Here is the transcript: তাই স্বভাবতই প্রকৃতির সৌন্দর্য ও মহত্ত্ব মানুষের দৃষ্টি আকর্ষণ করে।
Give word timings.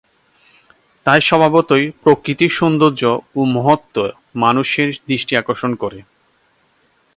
তাই 1.05 1.21
স্বভাবতই 1.21 1.85
প্রকৃতির 2.03 2.51
সৌন্দর্য 2.51 3.01
ও 3.35 3.41
মহত্ত্ব 3.55 3.97
মানুষের 4.35 4.89
দৃষ্টি 5.07 5.33
আকর্ষণ 5.37 5.71
করে। 5.81 5.99